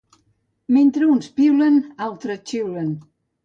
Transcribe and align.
Mentre 0.77 1.11
uns 1.17 1.29
piulen, 1.37 1.79
altres 2.09 2.43
xiulen. 2.51 2.93